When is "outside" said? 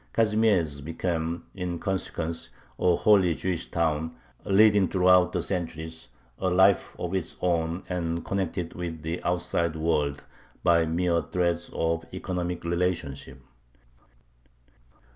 9.23-9.75